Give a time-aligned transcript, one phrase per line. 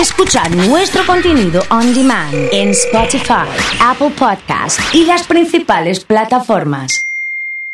[0.00, 3.48] Escuchar nuestro contenido on demand en Spotify,
[3.80, 7.00] Apple Podcast y las principales plataformas.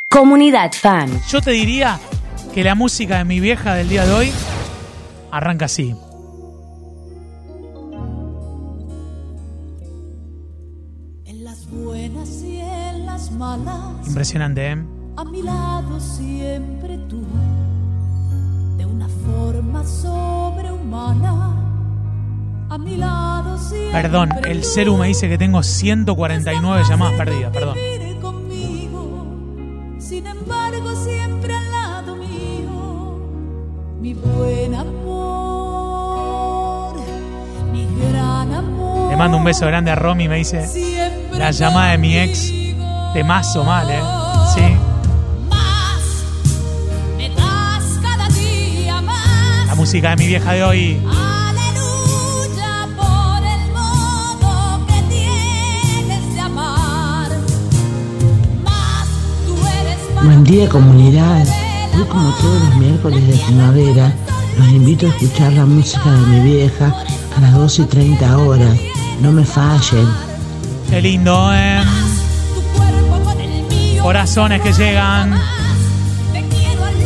[0.08, 1.10] Comunidad Fan.
[1.28, 1.98] Yo te diría
[2.54, 4.32] que la música de mi vieja del día de hoy
[5.32, 5.96] arranca así.
[11.26, 14.76] En las buenas y en las malas, Impresionante, ¿eh?
[15.16, 17.24] a mi lado siempre tú,
[18.78, 21.71] de una forma sobrehumana.
[23.92, 27.76] Perdón, el celu me dice que tengo 149 llamadas perdidas, perdón.
[29.98, 33.18] Sin embargo siempre al lado mío,
[34.00, 35.74] mi buen amor,
[37.72, 39.10] mi gran amor.
[39.10, 40.66] Le mando un beso grande a Romy, me dice.
[41.32, 43.10] La llamada de mi ex, conmigo.
[43.12, 44.00] Temazo mal, ¿eh?
[44.54, 44.62] Sí.
[45.50, 46.24] Más
[47.18, 49.66] me das cada día más.
[49.66, 50.98] La música de mi vieja de hoy.
[60.24, 61.44] Buen día comunidad.
[61.94, 64.14] Hoy como todos los miércoles de primavera,
[64.56, 66.94] los invito a escuchar la música de mi vieja
[67.36, 68.78] a las 12 y 30 horas.
[69.20, 70.06] No me fallen.
[70.88, 71.82] Qué lindo, ¿eh?
[74.00, 75.34] Corazones que llegan.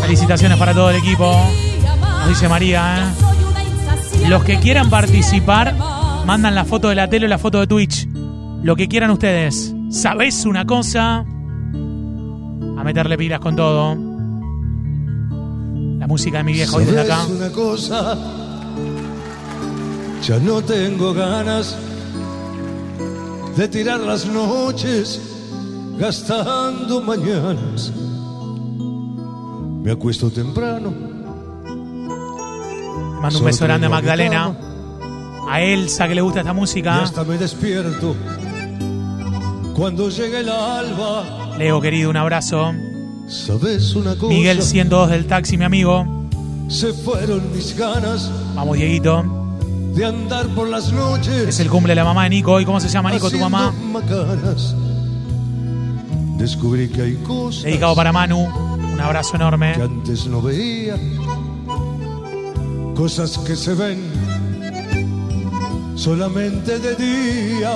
[0.02, 1.40] Felicitaciones para todo el equipo.
[2.20, 4.28] Nos dice María, ¿eh?
[4.28, 5.74] Los que quieran participar,
[6.26, 8.08] mandan la foto de la tele o la foto de Twitch.
[8.62, 9.74] Lo que quieran ustedes.
[9.88, 11.24] ¿Sabés una cosa?
[12.86, 13.96] Meterle pilas con todo.
[15.98, 17.16] La música de mi vieja hoy desde acá.
[17.16, 18.16] ¿Sabes una cosa?
[20.22, 21.76] Ya no tengo ganas
[23.56, 25.20] de tirar las noches
[25.98, 27.92] gastando mañanas.
[29.82, 30.90] Me acuesto temprano.
[31.64, 34.56] Le mando un beso grande a Magdalena.
[35.50, 37.02] A Elsa que le gusta esta Y música.
[37.02, 38.14] hasta me despierto
[39.74, 41.45] cuando llegue el alba.
[41.58, 42.72] Leo querido, un abrazo.
[43.28, 44.28] ¿Sabes una cosa?
[44.28, 46.06] Miguel 102 del taxi, mi amigo.
[46.68, 49.24] Se fueron mis ganas Vamos, Dieguito.
[49.94, 51.48] de andar por las noches.
[51.48, 52.52] Es el cumple de la mamá de Nico.
[52.52, 53.72] ¿Hoy cómo se llama Nico, tu mamá?
[53.92, 54.74] macanas.
[56.38, 58.44] Descubrí que hay cosas Dedicado para Manu.
[58.92, 59.72] Un abrazo enorme.
[59.74, 60.96] que antes no veía.
[62.94, 63.98] Cosas que se ven
[65.96, 67.70] solamente de día.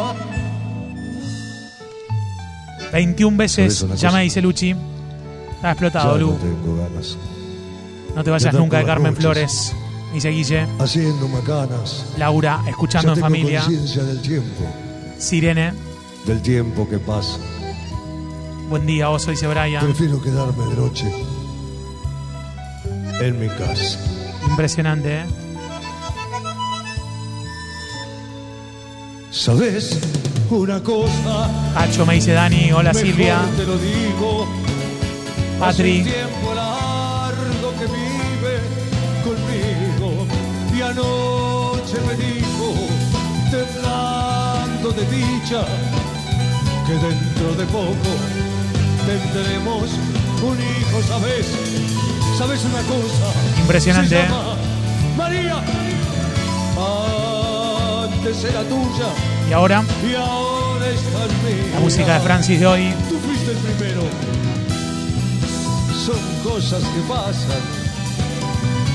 [2.92, 4.70] 21 veces ¿Sabes una ya me dice Luchi.
[4.70, 6.32] Está explotado, no Lu.
[6.38, 7.16] tengo ganas.
[8.16, 9.22] No te vayas nunca de Carmen noches.
[9.22, 9.72] Flores.
[10.12, 10.66] Dice Guille.
[10.78, 12.04] Haciendo macanas.
[12.18, 13.60] Laura, escuchando ya en tengo familia.
[13.60, 14.64] conciencia del tiempo.
[15.18, 15.72] Sirene.
[16.26, 17.38] Del tiempo que pasa.
[18.68, 19.84] Buen día, vos dice Brian.
[19.84, 21.12] Prefiero quedarme de noche
[23.20, 23.98] en mi casa.
[24.48, 25.24] Impresionante, ¿eh?
[29.30, 29.98] ¿Sabes
[30.50, 31.48] una cosa?
[31.74, 32.72] Cacho me dice Dani.
[32.72, 33.40] Hola Silvia.
[33.56, 34.46] te lo digo.
[35.58, 36.02] Patri.
[36.02, 38.60] tiempo largo que vive
[39.22, 40.26] conmigo
[40.74, 42.74] y anoche me dijo,
[43.50, 45.64] temblando de dicha,
[46.86, 48.10] que dentro de poco
[49.06, 49.90] tendremos
[50.42, 51.46] un hijo, ¿sabes?
[52.38, 53.60] ¿Sabes una cosa?
[53.60, 54.24] Impresionante, Se ¿eh?
[54.24, 54.56] llama
[55.18, 55.62] María.
[58.06, 60.86] Antes era tuya Y ahora, y ahora
[61.74, 62.94] la música de Francis de hoy.
[63.08, 64.02] Tú fuiste el primero.
[66.06, 67.60] Son cosas que pasan.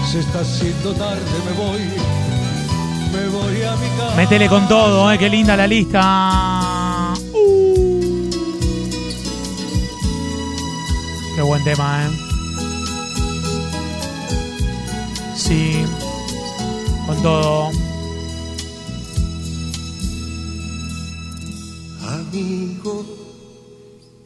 [0.10, 1.82] Se está haciendo tarde, me voy.
[3.12, 4.16] Me voy a mi casa.
[4.16, 5.18] Métele con todo, ¿eh?
[5.18, 7.14] Qué linda la lista.
[7.34, 8.30] Uh.
[11.36, 12.12] Qué buen tema, ¿eh?
[15.36, 15.86] Sí.
[17.06, 17.84] Con todo.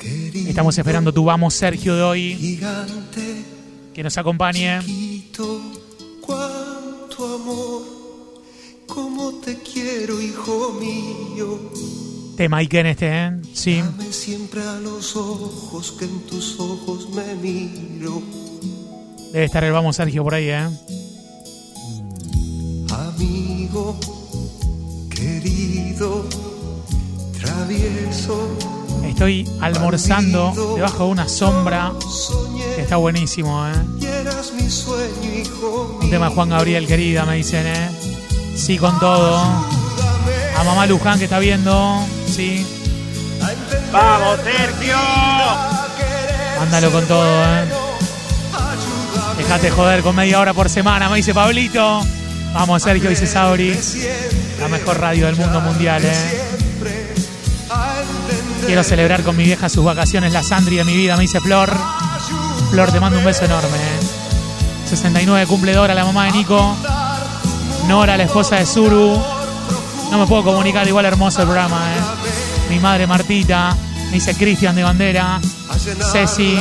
[0.02, 2.36] Estamos esperando tu vamos, Sergio, de hoy.
[2.36, 3.44] gigante,
[3.94, 4.80] Que nos acompañe.
[4.86, 5.62] quito,
[6.22, 7.82] cuánto amor,
[8.88, 11.60] cómo te quiero, hijo mío.
[12.38, 13.42] Tema este, ¿eh?
[13.54, 13.82] Sí.
[13.82, 18.22] Dame siempre a los ojos que en tus ojos me miro.
[19.34, 20.70] Debe estar el vamos, Sergio, por ahí, ¿eh?
[22.90, 24.00] Amigo,
[25.10, 26.26] querido,
[27.40, 28.79] travieso.
[29.04, 31.92] Estoy almorzando debajo de una sombra.
[32.76, 33.74] Que está buenísimo, ¿eh?
[36.02, 37.90] Un tema de Juan Gabriel, querida, me dicen, ¿eh?
[38.56, 39.38] Sí, con todo.
[39.38, 42.00] A mamá Luján que está viendo.
[42.28, 42.66] Sí.
[43.92, 44.98] ¡Vamos, Sergio!
[46.60, 47.66] Mándalo con todo, ¿eh?
[49.38, 52.02] Dejate joder con media hora por semana, me dice Pablito.
[52.54, 53.78] Vamos, Sergio, dice Sauri.
[54.60, 56.42] La mejor radio del mundo mundial, ¿eh?
[58.70, 61.76] Quiero celebrar con mi vieja sus vacaciones, la Sandri de mi vida, me dice Flor.
[62.70, 64.88] Flor, te mando un beso enorme, ¿eh?
[64.88, 66.78] 69 cumple Dora, la mamá de Nico.
[67.88, 69.20] Nora, la esposa de Zuru.
[70.12, 72.70] No me puedo comunicar, igual hermoso el programa, ¿eh?
[72.70, 73.76] Mi madre Martita.
[74.06, 75.42] Me dice Cristian de Bandera.
[76.12, 76.56] Ceci.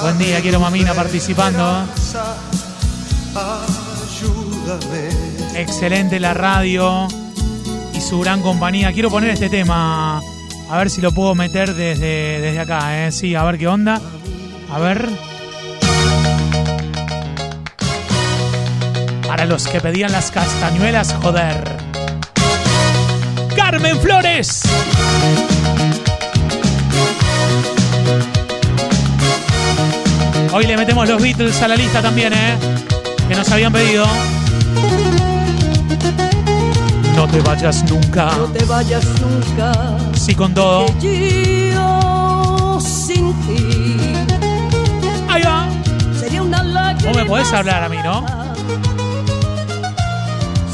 [0.00, 1.84] Buen día, quiero mamina participando.
[5.54, 7.08] Excelente la radio
[7.92, 8.90] y su gran compañía.
[8.94, 10.22] Quiero poner este tema.
[10.70, 13.10] A ver si lo puedo meter desde, desde acá, ¿eh?
[13.10, 14.00] Sí, a ver qué onda.
[14.72, 15.08] A ver.
[19.26, 21.64] Para los que pedían las castañuelas, joder.
[23.56, 24.62] Carmen Flores.
[30.52, 32.56] Hoy le metemos los Beatles a la lista también, ¿eh?
[33.28, 34.06] Que nos habían pedido.
[37.32, 38.30] Te vayas nunca.
[38.36, 39.72] No te vayas nunca.
[40.14, 40.86] Sí con todo.
[41.00, 43.96] Que yo sin ti
[45.28, 45.66] Ahí va.
[46.18, 47.08] sería una lágrima.
[47.12, 48.24] Vos me podés hablar a mí, ¿no?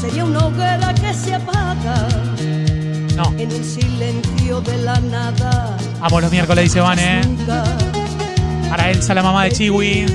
[0.01, 2.07] Sería una hoguera que se apaga
[3.15, 3.33] No.
[3.37, 5.77] en el silencio de la nada.
[5.99, 7.21] Vamos los miércoles, dice Van, ¿eh?
[7.25, 7.63] Nunca.
[8.69, 10.05] Para Elsa, la mamá de Chiwi.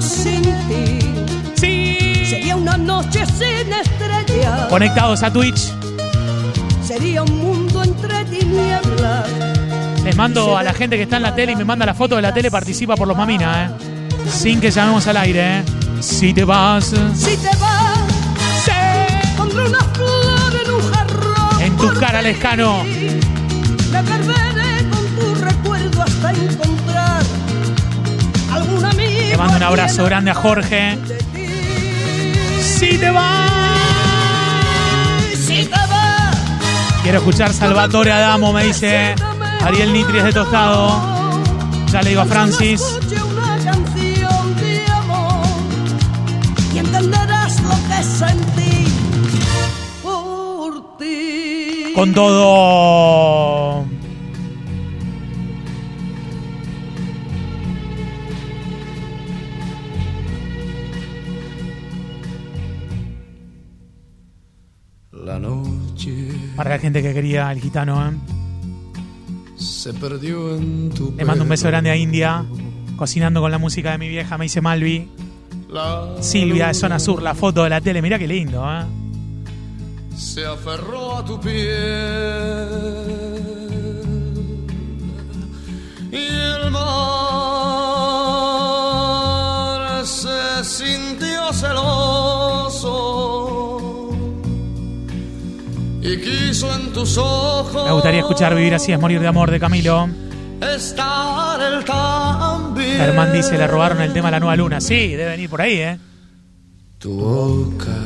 [0.00, 0.98] Sin ti
[1.56, 2.24] Sí.
[2.28, 3.61] sería una noche sin.
[4.68, 5.72] Conectados a Twitch.
[6.82, 9.28] Sería un mundo entre tinieblas.
[10.04, 12.16] Les mando a la gente que está en la tele y me manda la foto
[12.16, 13.74] de la tele, participa por los maminas, ¿eh?
[14.28, 15.62] Sin que llamemos al aire, ¿eh?
[16.00, 16.86] Si te vas.
[17.14, 17.98] Si te vas,
[19.36, 21.62] pondré una flor en un jarrón.
[21.62, 22.24] En tu por cara, ti.
[22.26, 22.84] Lescano.
[22.84, 27.22] Me perderé con tu recuerdo hasta encontrar
[28.52, 29.28] algún amigo.
[29.30, 30.98] Le mando un abrazo grande a Jorge.
[32.60, 33.51] Si te vas.
[37.02, 39.16] Quiero escuchar Salvatore Adamo, me dice
[39.60, 40.88] Ariel Nitries de Tostado.
[41.90, 42.80] Ya le digo a Francis.
[42.80, 45.46] escuche una canción de amor
[46.72, 48.86] y entenderás lo que sentí
[50.00, 51.92] por ti.
[51.92, 53.84] Con todo.
[66.72, 68.12] Para la gente que quería el gitano, ¿eh?
[69.58, 72.46] se perdió en tu Le mando un beso grande a India.
[72.96, 75.06] Cocinando con la música de mi vieja, me dice Malvi.
[75.68, 78.00] La Silvia de Zona Sur, la foto de la tele.
[78.00, 78.86] Mirá qué lindo, ¿eh?
[80.16, 81.58] se aferró a tu piel
[86.10, 86.86] y el mar
[90.06, 93.51] se sintió celoso
[96.02, 99.60] y quiso en tus ojos Me gustaría escuchar Vivir así es morir de amor de
[99.60, 100.08] Camilo.
[100.74, 104.80] estar el también Germán dice, le robaron el tema a la nueva luna.
[104.80, 105.98] Sí, debe venir por ahí, ¿eh?
[106.98, 107.96] tu boca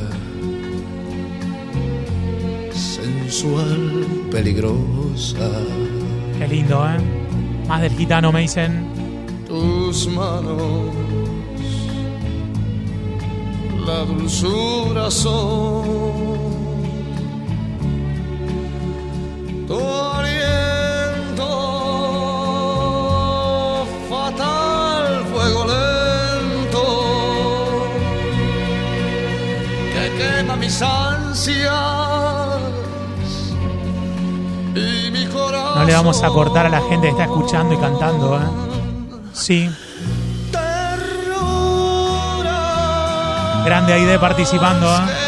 [2.73, 5.49] sensual peligrosa
[6.39, 6.97] Qué lindo, ¿eh?
[7.67, 8.87] Más del gitano, me dicen.
[9.47, 10.93] tus manos
[13.85, 16.56] la dulzura son
[35.75, 38.41] No le vamos a cortar a la gente que está escuchando y cantando, ¿eh?
[39.33, 39.69] Sí.
[43.65, 45.27] Grande Aide participando, ¿eh?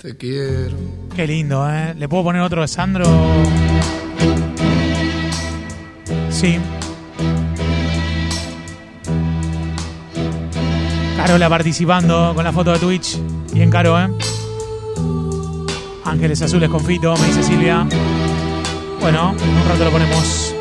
[0.00, 0.76] Te quiero.
[1.14, 1.94] Qué lindo, ¿eh?
[1.94, 3.04] ¿Le puedo poner otro de Sandro?
[6.30, 6.58] Sí.
[11.16, 13.18] Carola participando con la foto de Twitch.
[13.52, 14.08] Bien caro, ¿eh?
[16.04, 17.86] Ángeles Azules con Fito, me dice Silvia.
[19.00, 20.54] Bueno, en un rato lo ponemos.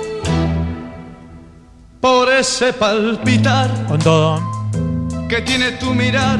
[2.01, 4.41] por ese palpitar Con todo.
[5.29, 6.39] que tiene tu mirar.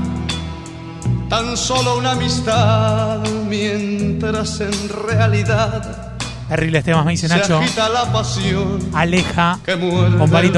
[1.31, 4.73] tan solo una amistad, mientras en
[5.07, 6.09] realidad
[6.49, 7.59] Terribles temas, me dice se Nacho.
[7.59, 9.57] agita la pasión Aleja.
[9.63, 9.77] que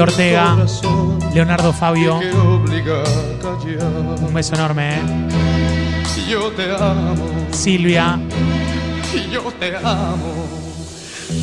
[0.00, 0.50] Ortega.
[0.56, 2.16] corazón Leonardo Fabio.
[2.18, 2.64] Un
[4.34, 5.00] beso enorme, ¿eh?
[6.28, 7.14] Yo te amo,
[7.52, 8.18] Silvia.
[9.32, 10.48] yo te amo.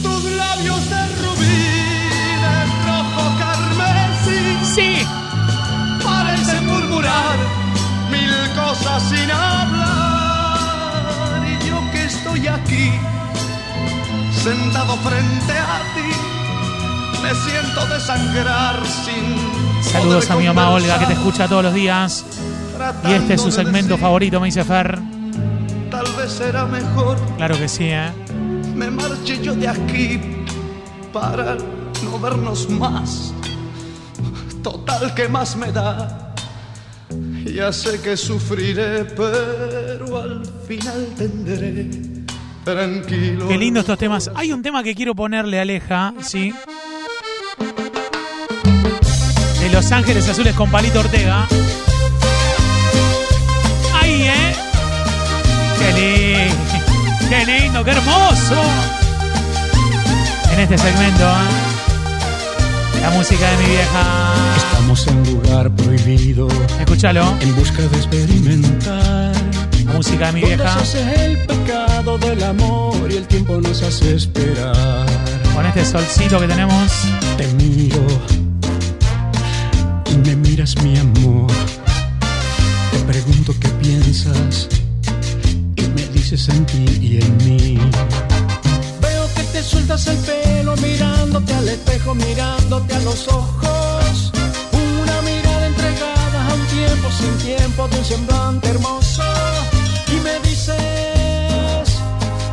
[0.03, 1.63] Tus labios de rubí,
[2.43, 4.57] de rojo carmesí.
[4.75, 4.91] Sí.
[6.03, 7.37] parecen murmurar
[8.11, 10.61] mil cosas sin hablar.
[11.47, 12.91] Y yo que estoy aquí,
[14.31, 16.11] sentado frente a ti,
[17.23, 19.37] me siento desangrar sin.
[19.83, 22.25] Saludos a mi mamá Olga que te escucha todos los días.
[23.07, 24.99] Y este es su segmento decir, favorito, me dice Fer.
[25.89, 28.11] Tal vez será mejor Claro que sí, ¿eh?
[28.75, 30.19] me marche yo de aquí
[31.13, 31.55] para
[32.03, 33.33] no vernos más.
[34.63, 36.30] Total, que más me da?
[37.45, 41.87] Ya sé que sufriré, pero al final tendré
[42.63, 43.47] tranquilo.
[43.47, 44.31] Qué lindo estos temas.
[44.35, 46.53] Hay un tema que quiero ponerle a Aleja, ¿sí?
[49.59, 51.47] De Los Ángeles Azules con Palito Ortega.
[53.93, 54.55] ¡Ay, eh!
[55.79, 57.29] ¡Qué lindo!
[57.29, 57.83] ¡Qué lindo!
[57.83, 58.61] ¡Qué hermoso!
[60.53, 61.70] En este segmento, ¿eh?
[63.01, 64.33] La música de mi vieja.
[64.57, 66.47] Estamos en lugar prohibido,
[66.79, 67.35] Escúchalo.
[67.41, 69.33] en busca de experimentar.
[69.85, 70.73] La música de mi vieja.
[70.85, 75.05] se hace el pecado del amor y el tiempo nos hace esperar.
[75.53, 76.91] Con este solcito que tenemos.
[77.37, 78.05] Te miro
[80.11, 81.51] y me miras mi amor.
[82.91, 84.67] Te pregunto qué piensas
[85.75, 87.77] y me dices en ti y en mí.
[89.01, 91.67] Veo que te sueltas el pelo mirándote al
[92.01, 94.31] espejo, mirándote a los ojos.
[94.71, 99.23] Una mirada entregada a un tiempo sin tiempo de un semblante hermoso.
[100.07, 102.01] Y me dices,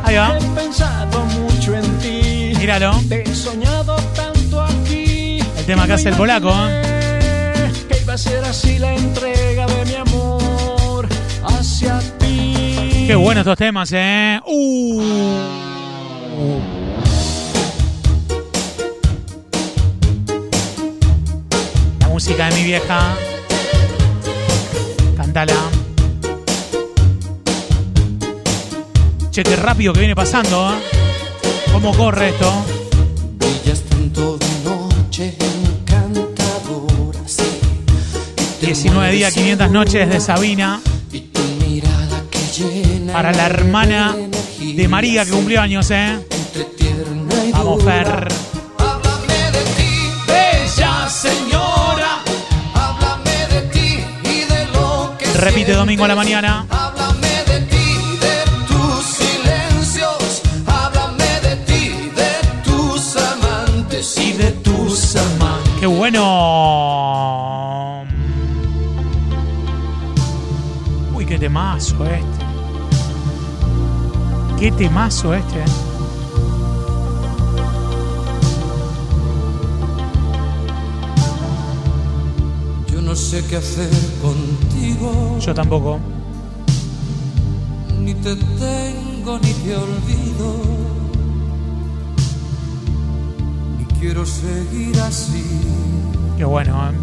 [0.03, 0.37] Ahí va.
[0.37, 2.53] he pensado mucho en ti.
[2.57, 2.99] Míralo.
[3.07, 5.39] Te he soñado tanto aquí.
[5.57, 9.85] El tema que hace el polaco, imaginé Que iba a ser así la entrega de
[9.85, 11.07] mi amor
[11.43, 13.05] hacia ti.
[13.07, 14.39] Qué buenos estos temas, ¿eh?
[14.45, 15.58] Uh.
[22.29, 23.15] Música de mi vieja.
[25.17, 25.53] Cántala.
[29.31, 31.71] Che, qué rápido que viene pasando, ¿eh?
[31.71, 32.65] ¿Cómo corre esto?
[33.39, 37.41] Brillas tanto de noche encantadora, sí.
[38.37, 40.81] Y te 19 días, mueves 500 sin noches de Sabina.
[41.11, 44.15] Y tu mirada que llena Para la hermana
[44.59, 46.19] de María que cumplió años, ¿eh?
[46.29, 47.83] Entre tierna y Vamos.
[47.83, 48.48] Fer.
[55.39, 56.65] Repite domingo a la mañana.
[56.69, 60.41] Háblame de ti, de tus silencios.
[60.67, 65.73] Háblame de ti, de tus amantes y de tus amantes.
[65.79, 66.23] ¡Qué bueno!
[71.13, 72.45] Uy, qué temazo este.
[74.59, 75.63] Qué temazo este.
[83.29, 83.89] Sé qué hacer
[84.21, 85.99] contigo, Yo tampoco.
[88.01, 90.55] ni te tengo ni te olvido.
[93.77, 95.43] Ni quiero seguir así,
[96.37, 96.95] Qué bueno, ¿eh?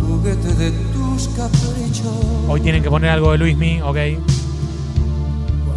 [0.00, 2.06] juguete de tus caprichos.
[2.48, 3.96] Hoy tienen que poner algo de Luismi, ok.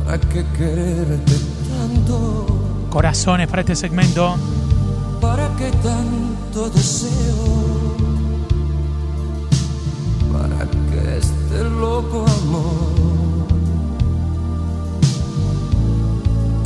[0.05, 1.33] ¿Para qué quererte
[1.69, 2.47] tanto?
[2.91, 4.35] Corazones para este segmento.
[5.19, 7.70] ¿Para qué tanto deseo?
[10.57, 12.91] ¿Para qué este loco amor?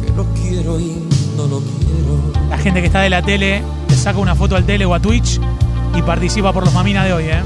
[0.04, 1.04] Que lo quiero y
[1.38, 2.50] no lo quiero.
[2.50, 5.00] La gente que está de la tele le saca una foto al tele o a
[5.00, 5.40] Twitch
[5.96, 7.42] y participa por los maminas de hoy, ¿eh?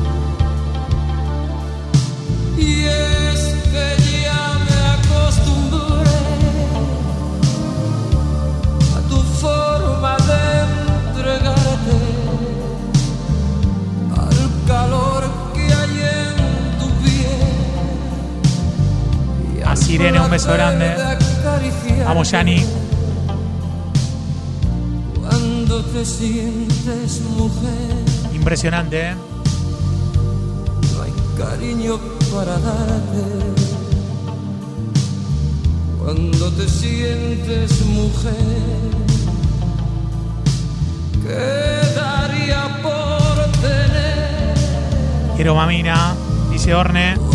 [19.89, 20.95] Irene, un beso grande.
[22.05, 22.63] Vamos, Yani.
[25.19, 29.15] Cuando te sientes mujer, Impresionante, ¿eh?
[30.93, 31.97] no hay cariño
[32.33, 33.23] para darte.
[35.99, 38.35] Cuando te sientes mujer,
[41.23, 44.55] quedaría por tener
[45.35, 46.15] Quiero mamina,
[46.51, 47.28] dice Orne.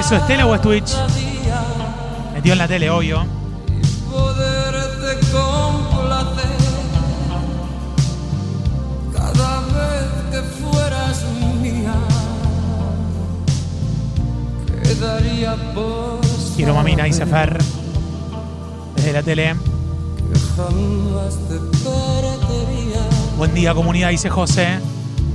[0.00, 0.96] ¿Eso es tele o es Twitch?
[2.32, 3.22] Metió en la tele, obvio.
[9.12, 11.22] cada vez que fueras
[11.60, 11.92] mía.
[14.82, 16.20] Quedaría por
[16.56, 17.58] Quiero mamina, dice Fer.
[18.96, 19.54] Desde la tele.
[23.36, 24.80] Buen día, comunidad, dice José.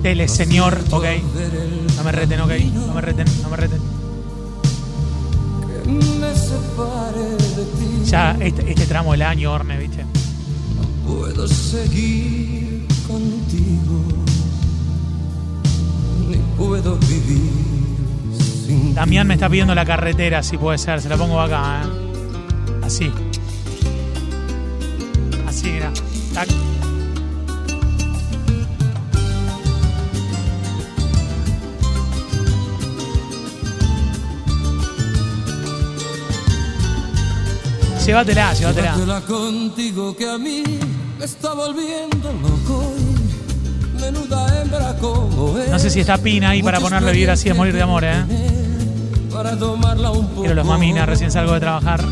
[0.02, 0.80] Tele, señor.
[0.90, 1.06] Ok.
[1.98, 2.52] No me reten, ok.
[2.88, 3.95] No me reten, no me reten.
[8.06, 10.06] Ya este, este tramo del año, Orne, ¿viste?
[11.06, 14.02] Puedo seguir contigo,
[16.30, 17.52] ni puedo vivir
[18.38, 18.94] sin ti.
[18.94, 21.02] Damián me está pidiendo la carretera, si puede ser.
[21.02, 22.86] Se la pongo acá, ¿eh?
[22.86, 23.12] Así.
[25.48, 25.92] Así, mira.
[26.34, 26.48] Tac.
[38.06, 38.96] Llévatela, llévatela.
[38.96, 40.64] Llévatela contigo que a mí
[41.18, 42.94] me está volviendo loco
[43.98, 45.72] y menuda hembra como es.
[45.72, 48.24] No sé si está Pina ahí para ponerle vivir así de morir de amor, ¿eh?
[49.32, 50.42] Para tomarla un poco.
[50.42, 52.06] Quiero los maminas, recién salgo de trabajar.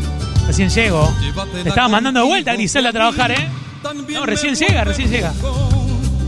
[0.48, 1.14] Recién llego.
[1.62, 3.48] Me estaba mandando de vuelta a Grisela a trabajar, ¿eh?
[4.12, 5.32] No, recién llega, recién llega.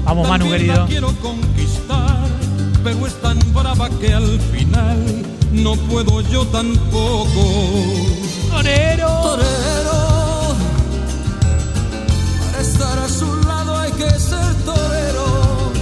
[0.05, 0.87] Vamos, Manu, querido.
[0.87, 2.25] quiero conquistar,
[2.85, 7.43] pero es tan brava que al final no puedo yo tampoco.
[8.51, 9.09] Torero.
[9.23, 10.57] torero.
[12.41, 15.73] Para estar a su lado hay que ser torero.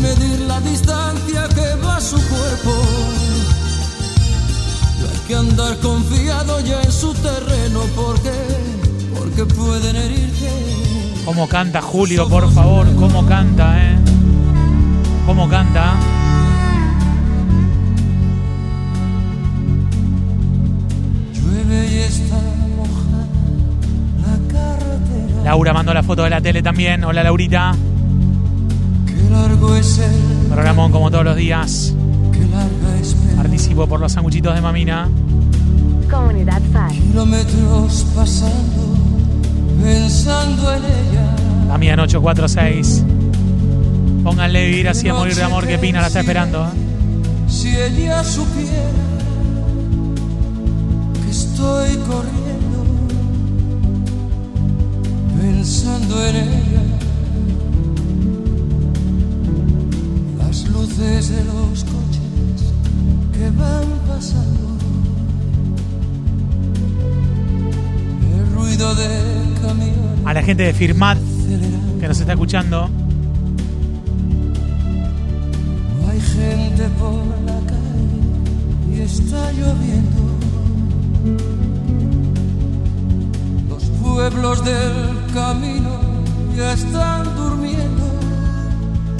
[0.00, 2.74] Medir la distancia que va su cuerpo.
[5.00, 8.32] No hay que andar confiado ya en su terreno porque,
[9.18, 10.50] porque pueden herirte.
[11.24, 12.86] ¿Cómo canta Julio, por favor?
[12.96, 13.98] ¿Cómo canta, eh?
[15.26, 15.96] ¿Cómo canta?
[25.44, 27.04] Laura mandó la foto de la tele también.
[27.04, 27.74] Hola, Laurita.
[29.06, 31.94] Qué largo es el, Programón como todos los días.
[32.32, 33.36] qué larga.
[33.36, 35.08] Participo por los sanguchitos de mamina.
[36.10, 36.90] Comunidad Fan.
[36.90, 38.96] Kilómetros pasando,
[39.82, 41.36] pensando en ella.
[41.68, 43.04] Damián 846.
[44.22, 46.64] Pónganle vivir así a morir de amor que Pina la está esperando.
[46.64, 46.70] ¿eh?
[47.48, 48.72] Si ella supiera
[51.22, 52.43] que estoy corriendo,
[55.64, 56.82] pensando en ella.
[60.36, 62.60] Las luces de los coches
[63.32, 64.76] que van pasando.
[68.36, 69.08] El ruido de
[69.62, 71.16] camiones A la gente de Firmat
[71.98, 72.90] que nos está escuchando.
[75.98, 78.20] No hay gente por la calle
[78.94, 80.24] y está lloviendo.
[84.14, 85.90] Los pueblos del camino
[86.56, 88.04] ya están durmiendo.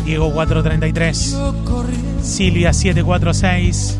[0.04, 1.32] Diego 433.
[1.32, 3.98] Yo corriendo Silvia 746.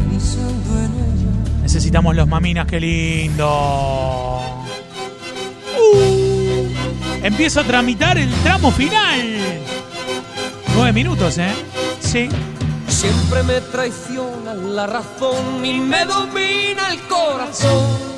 [0.00, 1.62] pensando en.
[1.62, 4.40] Necesitamos los maminas, qué lindo.
[5.76, 6.68] Uh,
[7.24, 9.20] empiezo a tramitar el tramo final.
[10.76, 11.50] Nueve minutos, ¿eh?
[11.98, 12.28] Sí.
[12.86, 18.17] Siempre me traiciona la razón y me domina el corazón.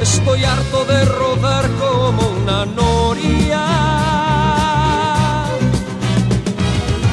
[0.00, 3.64] Estoy harto de rodar como una noria.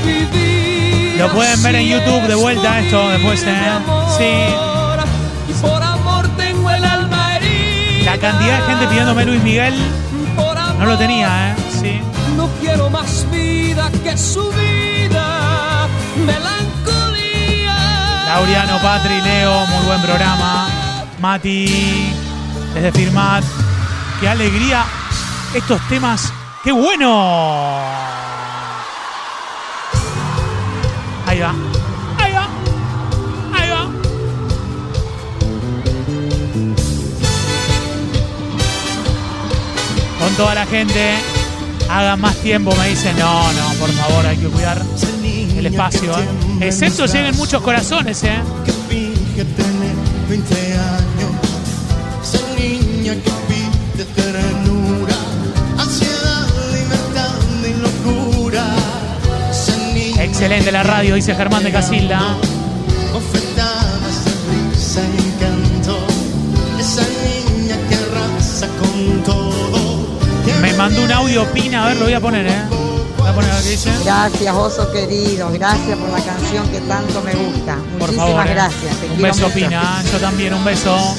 [0.06, 3.54] Vivir Lo pueden ver en YouTube de vuelta esto después, ¿eh?
[4.18, 5.62] Sí.
[5.62, 8.12] Por amor tengo el alma herida.
[8.12, 9.74] La cantidad de gente pidiéndome Luis Miguel
[10.84, 11.56] no lo tenía, ¿eh?
[11.72, 12.02] Sí.
[12.36, 15.88] no quiero más vida que su vida.
[16.26, 17.76] Melancolía
[18.28, 20.68] Laureano, Patri, Leo, muy buen programa.
[21.20, 22.12] Mati,
[22.74, 23.44] desde Firmat.
[24.20, 24.86] Qué alegría
[25.54, 26.32] estos temas.
[26.64, 27.80] ¡Qué bueno!
[31.28, 31.54] Ahí va.
[32.18, 32.48] Ahí va.
[33.54, 33.90] Ahí va.
[40.20, 41.16] Con toda la gente.
[41.90, 43.18] Hagan más tiempo, me dicen.
[43.20, 44.82] No, no, por favor, hay que cuidar
[45.58, 46.12] el espacio.
[46.18, 46.28] ¿eh?
[46.62, 48.42] Excepto lleguen muchos corazones, ¿eh?
[48.66, 49.96] Que finge tener
[50.30, 51.03] 20 años.
[60.20, 62.38] Excelente la radio, dice Germán de Casilda.
[70.62, 72.62] Me mandó un audio Pina, a ver, lo voy a poner, ¿eh?
[73.18, 73.92] Voy a poner a ver qué dice.
[74.04, 75.50] Gracias, oso querido.
[75.52, 77.76] Gracias por la canción que tanto me gusta.
[78.00, 78.48] Por Muchísimas favor.
[78.48, 78.54] ¿eh?
[78.54, 78.98] gracias.
[78.98, 79.54] Te Un beso, mucho.
[79.54, 80.04] Pina.
[80.12, 81.16] Yo también, un beso.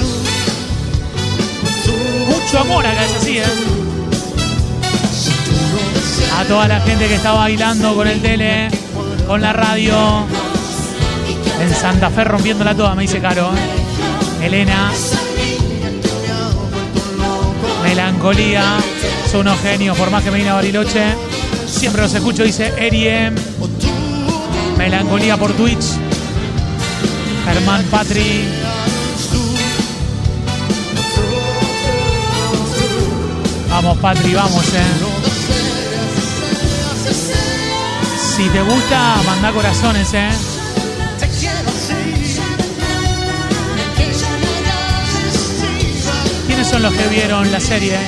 [2.54, 3.44] Mucho amor acá, es así, ¿eh?
[6.38, 8.68] A toda la gente que está bailando con el tele,
[9.26, 10.24] con la radio.
[11.60, 13.50] En Santa Fe rompiéndola toda, me dice Caro.
[14.40, 14.92] Elena.
[17.82, 18.76] Melancolía.
[19.32, 21.06] Son unos genios, por más que me vine a Bariloche.
[21.66, 23.32] Siempre los escucho, dice Erie.
[24.78, 25.86] Melancolía por Twitch.
[27.46, 28.44] Germán Patri.
[33.84, 34.82] Vamos, Patri, vamos, eh.
[38.16, 40.30] Si te gusta, manda corazones, eh.
[46.46, 47.96] ¿Quiénes son los que vieron la serie?
[47.96, 47.98] eh?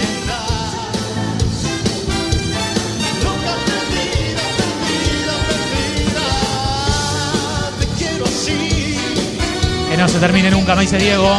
[9.90, 11.30] Que no se termine nunca, me dice Diego.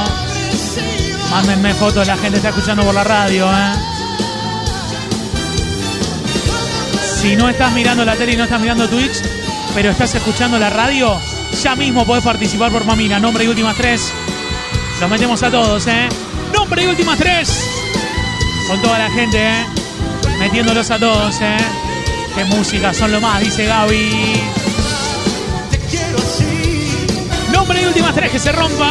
[1.31, 3.86] Mándenme fotos, la gente está escuchando por la radio, eh.
[7.21, 9.21] Si no estás mirando la tele y no estás mirando Twitch,
[9.73, 11.19] pero estás escuchando la radio,
[11.61, 13.19] ya mismo podés participar por Mamina.
[13.19, 14.11] Nombre y últimas tres.
[15.01, 16.07] Los metemos a todos, ¿eh?
[16.53, 17.49] Nombre y últimas tres.
[18.67, 19.65] Con toda la gente, ¿eh?
[20.39, 21.57] Metiéndolos a todos, ¿eh?
[22.35, 24.41] Qué música, son lo más, dice Gaby.
[27.51, 28.89] Nombre y últimas tres, que se rompa.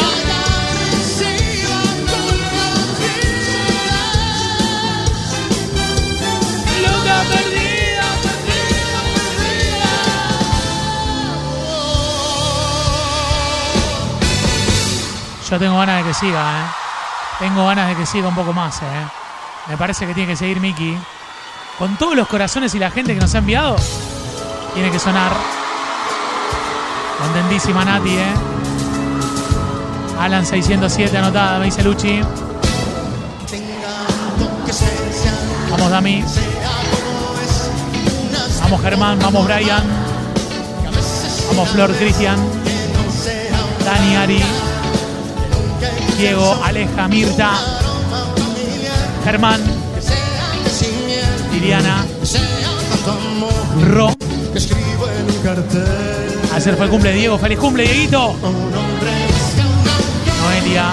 [6.82, 7.24] Loca
[15.48, 16.64] Yo tengo ganas de que siga, ¿eh?
[17.38, 19.06] Tengo ganas de que siga un poco más, ¿eh?
[19.68, 20.98] Me parece que tiene que seguir Miki.
[21.78, 23.76] Con todos los corazones y la gente que nos ha enviado,
[24.74, 25.30] tiene que sonar.
[27.20, 28.34] Contentísima Nati, ¿eh?
[30.18, 32.20] Alan 607 anotada, me dice Luchi.
[35.70, 36.24] Vamos, Dami.
[38.62, 39.18] Vamos, Germán.
[39.20, 39.84] Vamos, Brian.
[41.48, 42.36] Vamos, Flor, Cristian.
[43.84, 44.65] Dani, Ari.
[46.18, 47.50] Diego, Aleja, Mirta.
[49.24, 49.60] Germán.
[51.52, 52.04] Liliana.
[53.88, 54.16] Ro.
[56.54, 57.38] Ayer fue el cumple de Diego.
[57.38, 58.34] ¡Feliz cumple, Dieguito!
[60.42, 60.92] Noelia.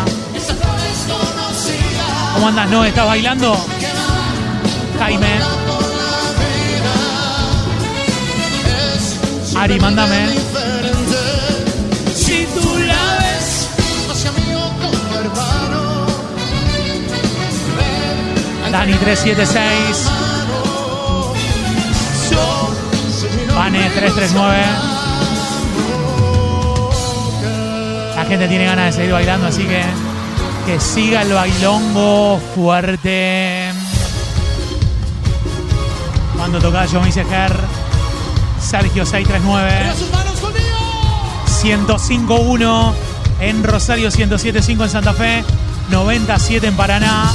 [2.33, 2.89] ¿Cómo andas, Noé?
[2.89, 3.57] ¿Estás bailando?
[4.99, 5.39] Jaime.
[9.55, 10.52] Ari, mándame.
[18.73, 20.11] Dani 376.
[23.55, 24.63] Vane 339.
[28.15, 29.83] La gente tiene ganas de seguir bailando, así que
[30.65, 33.69] que siga el bailongo fuerte.
[36.35, 37.55] Cuando toca yo me dice Ger.
[38.59, 39.91] Sergio 639.
[41.61, 42.93] 105.1
[43.39, 45.43] en Rosario, 107.5 en Santa Fe,
[45.91, 47.31] 97 en Paraná.